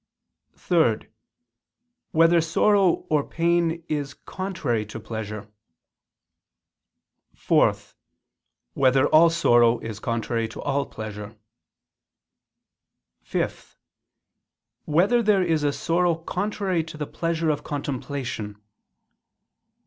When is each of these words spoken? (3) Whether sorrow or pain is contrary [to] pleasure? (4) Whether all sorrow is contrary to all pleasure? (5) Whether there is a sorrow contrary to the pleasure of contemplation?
(3) 0.55 0.97
Whether 2.09 2.41
sorrow 2.41 3.05
or 3.09 3.23
pain 3.23 3.83
is 3.87 4.15
contrary 4.15 4.83
[to] 4.87 4.99
pleasure? 4.99 5.47
(4) 7.35 7.75
Whether 8.73 9.05
all 9.09 9.29
sorrow 9.29 9.77
is 9.77 9.99
contrary 9.99 10.47
to 10.47 10.61
all 10.63 10.87
pleasure? 10.87 11.37
(5) 13.21 13.77
Whether 14.85 15.21
there 15.21 15.43
is 15.43 15.63
a 15.63 15.71
sorrow 15.71 16.15
contrary 16.15 16.83
to 16.85 16.97
the 16.97 17.05
pleasure 17.05 17.51
of 17.51 17.63
contemplation? 17.63 18.59